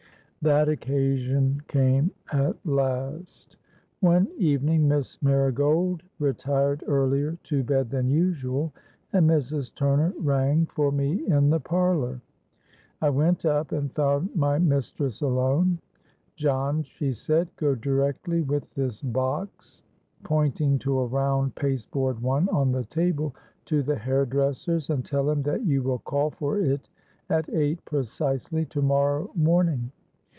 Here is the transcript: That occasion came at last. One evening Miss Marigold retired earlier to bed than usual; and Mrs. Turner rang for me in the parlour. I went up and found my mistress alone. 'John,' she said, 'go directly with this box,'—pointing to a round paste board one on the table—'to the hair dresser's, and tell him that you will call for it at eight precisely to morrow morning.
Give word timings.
That 0.43 0.69
occasion 0.69 1.61
came 1.67 2.09
at 2.31 2.55
last. 2.65 3.57
One 3.99 4.27
evening 4.39 4.87
Miss 4.87 5.21
Marigold 5.21 6.01
retired 6.17 6.83
earlier 6.87 7.37
to 7.43 7.61
bed 7.63 7.91
than 7.91 8.09
usual; 8.09 8.73
and 9.13 9.29
Mrs. 9.29 9.71
Turner 9.75 10.11
rang 10.17 10.65
for 10.65 10.91
me 10.91 11.27
in 11.27 11.51
the 11.51 11.59
parlour. 11.59 12.21
I 13.03 13.11
went 13.11 13.45
up 13.45 13.71
and 13.71 13.93
found 13.93 14.35
my 14.35 14.57
mistress 14.57 15.21
alone. 15.21 15.77
'John,' 16.37 16.81
she 16.85 17.13
said, 17.13 17.47
'go 17.55 17.75
directly 17.75 18.41
with 18.41 18.73
this 18.73 18.99
box,'—pointing 18.99 20.79
to 20.79 20.99
a 21.01 21.05
round 21.05 21.53
paste 21.53 21.91
board 21.91 22.19
one 22.19 22.49
on 22.49 22.71
the 22.71 22.85
table—'to 22.85 23.83
the 23.83 23.95
hair 23.95 24.25
dresser's, 24.25 24.89
and 24.89 25.05
tell 25.05 25.29
him 25.29 25.43
that 25.43 25.65
you 25.67 25.83
will 25.83 25.99
call 25.99 26.31
for 26.31 26.57
it 26.57 26.89
at 27.29 27.47
eight 27.53 27.85
precisely 27.85 28.65
to 28.65 28.81
morrow 28.81 29.29
morning. 29.35 29.91